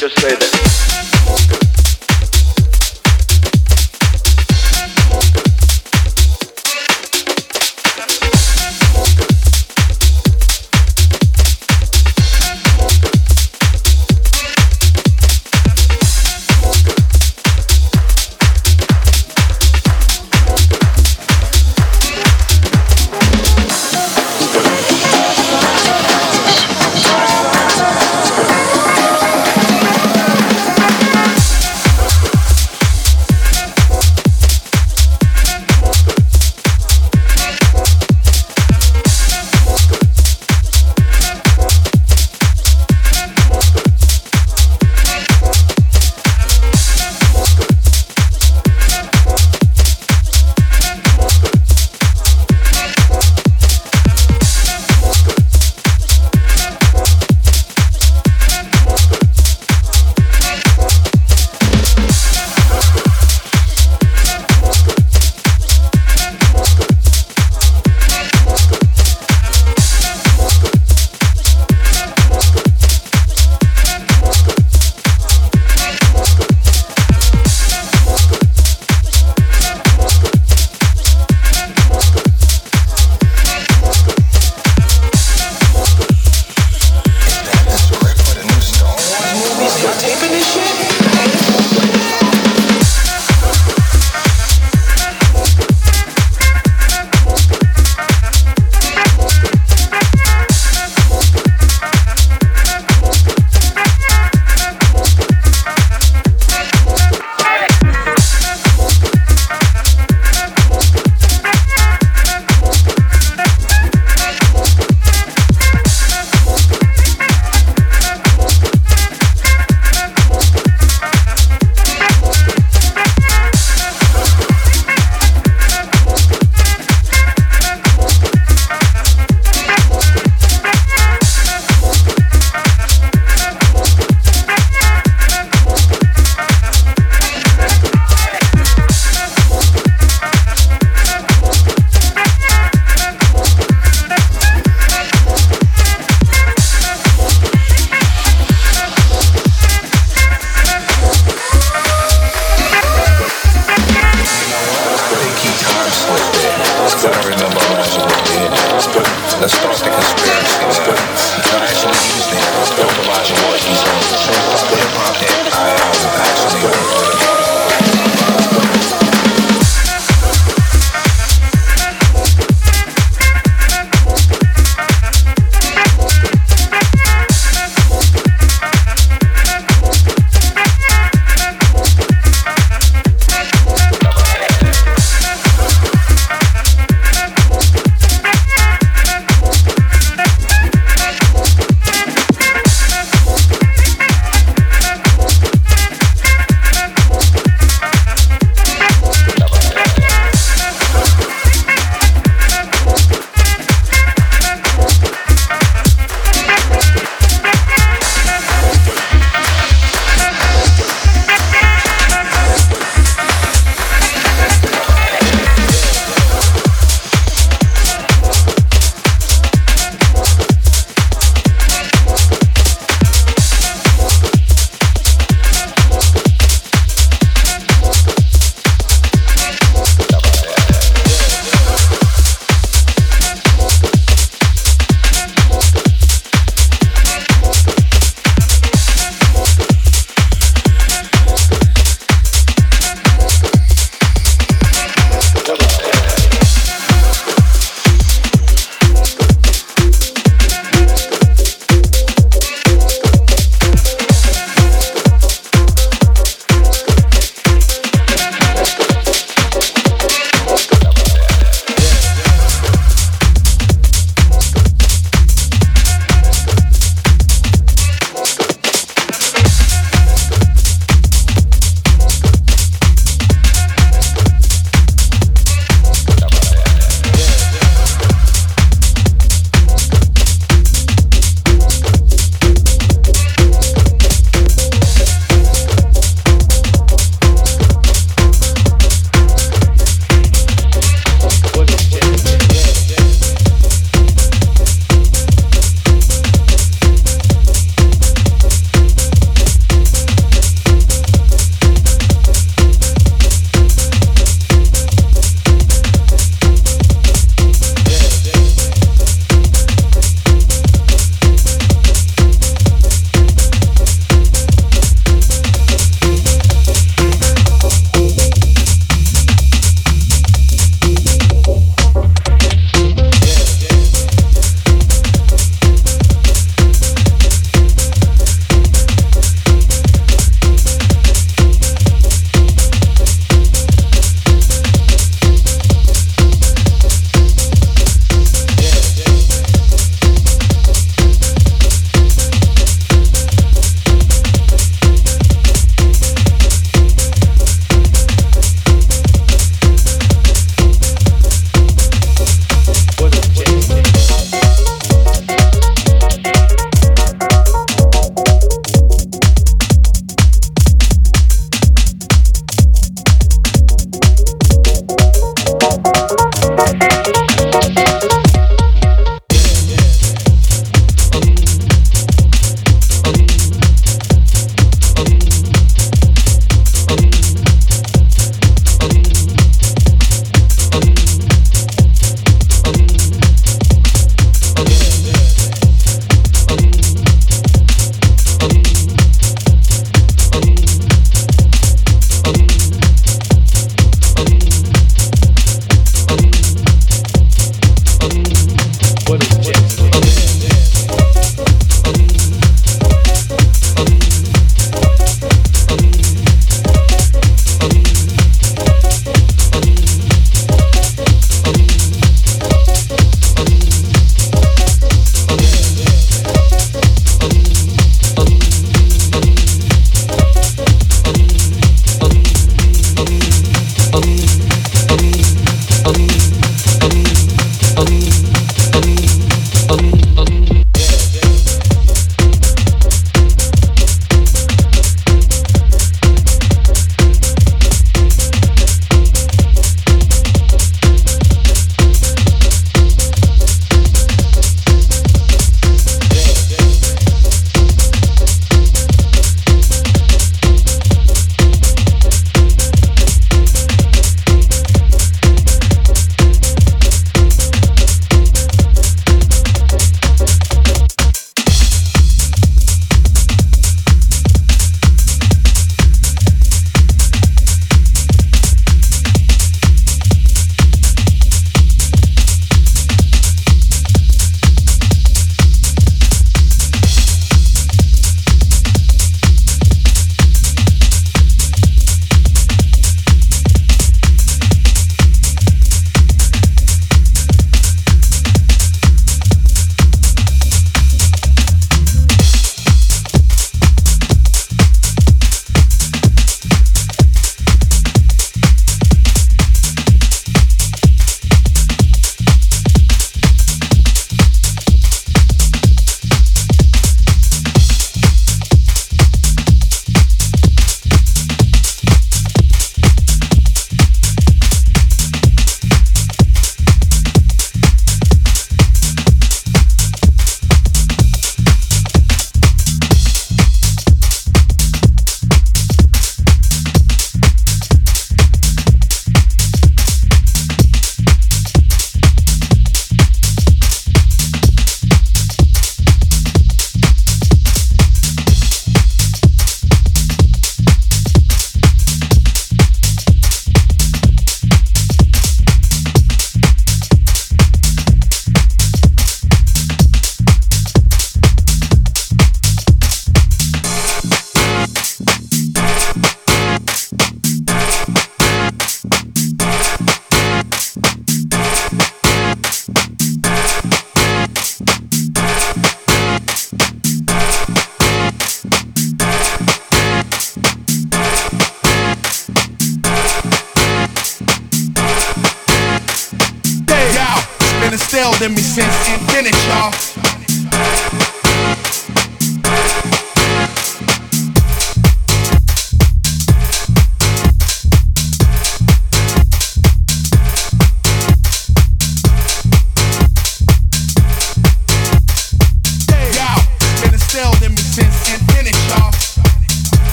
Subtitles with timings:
[0.00, 0.89] just say that.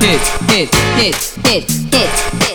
[0.00, 1.14] Hit, hit, hit,
[1.46, 2.10] hit, hit,
[2.42, 2.53] hit.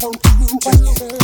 [0.00, 1.23] What you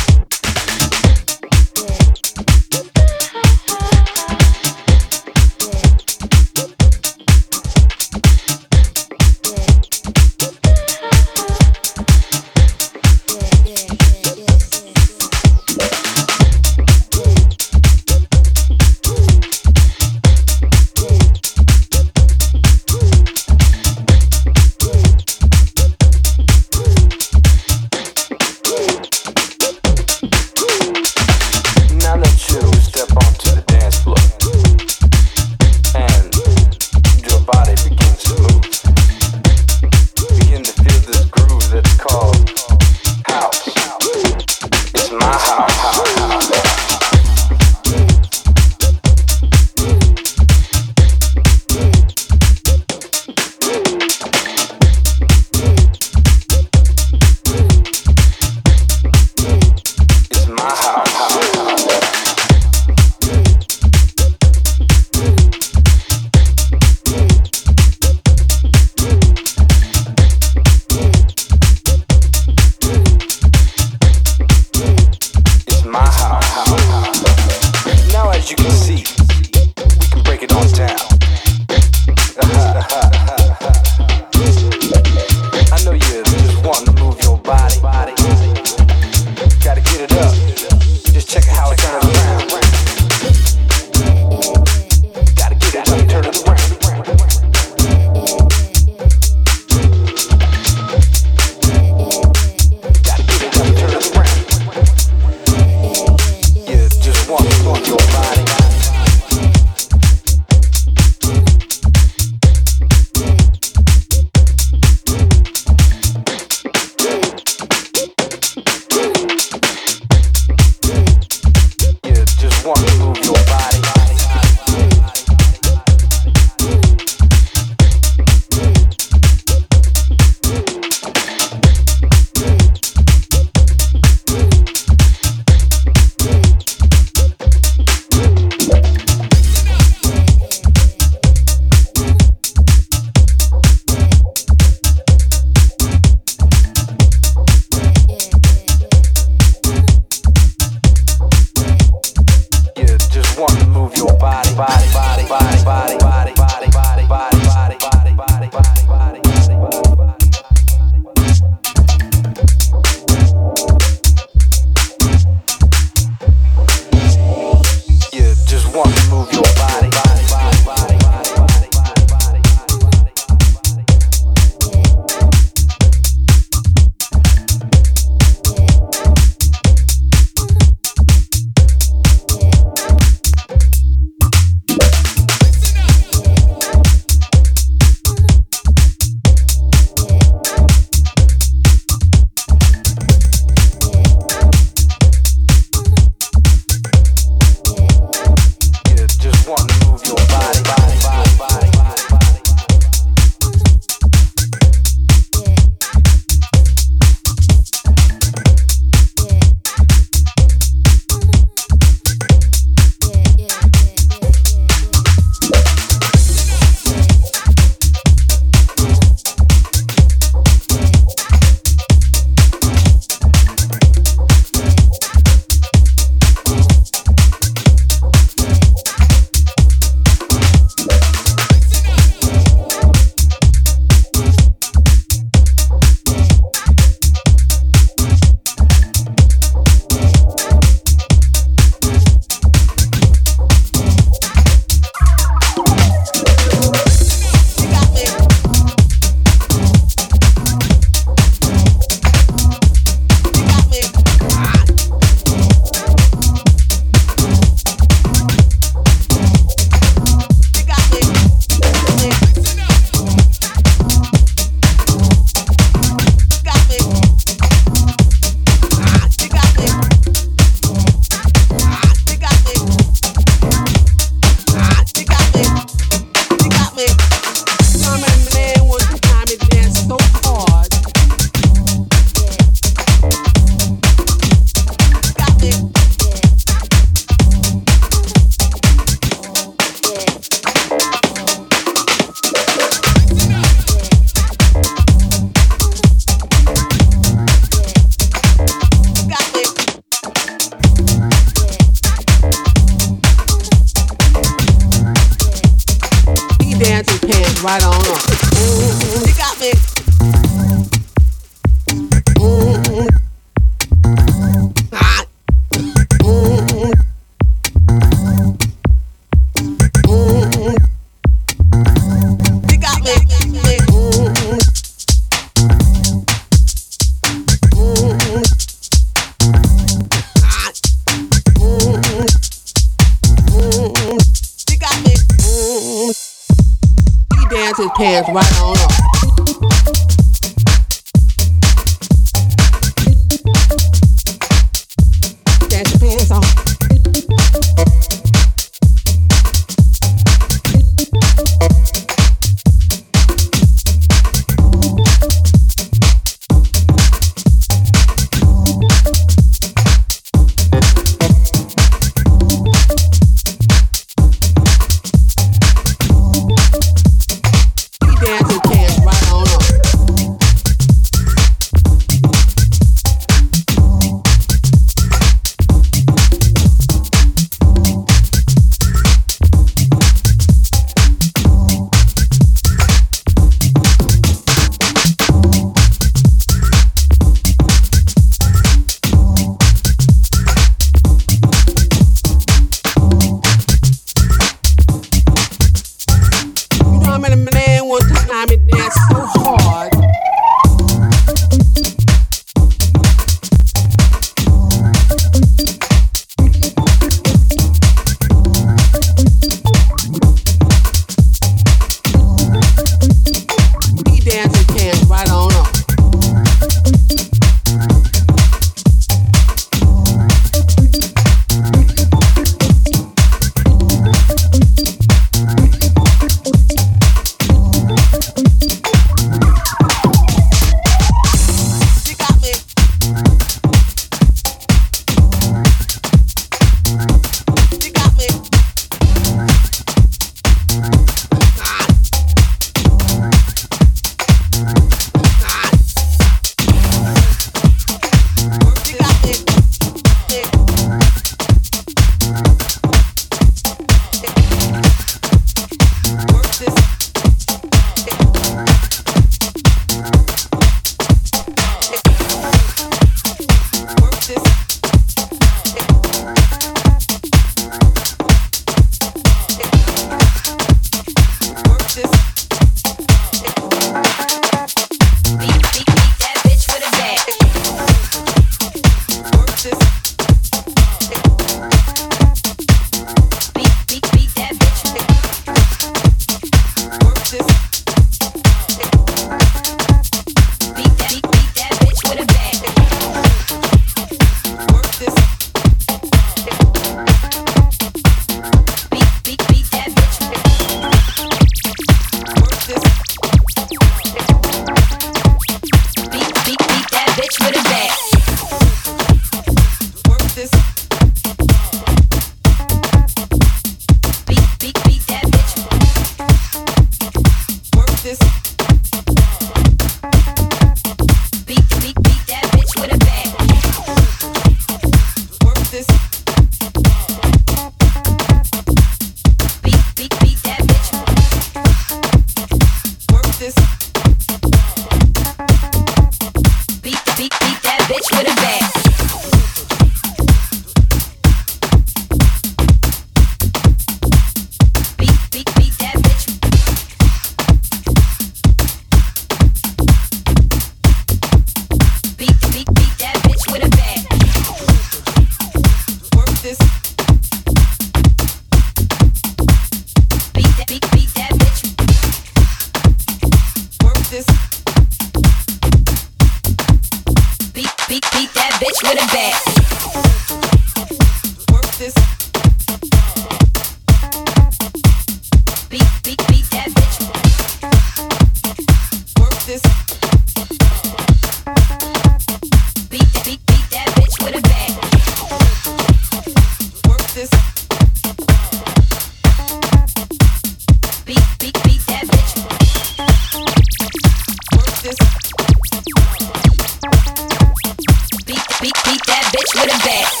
[599.71, 600.00] Mix.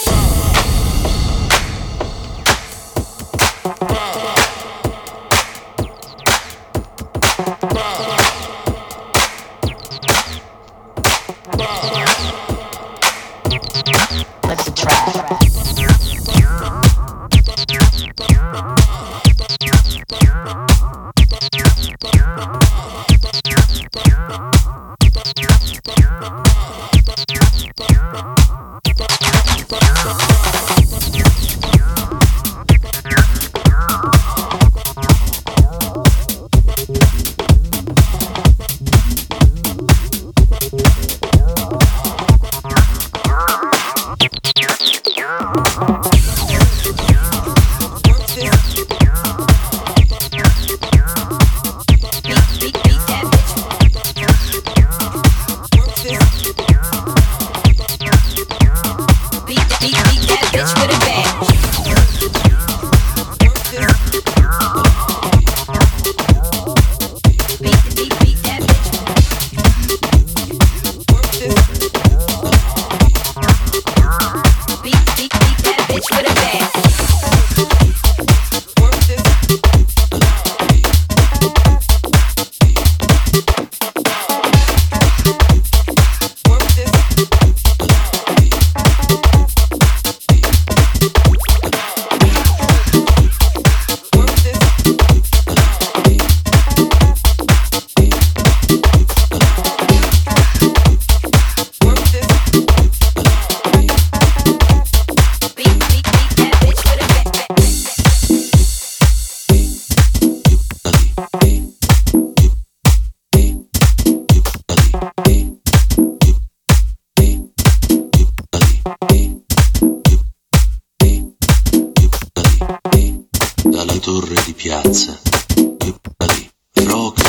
[126.91, 127.20] Lì,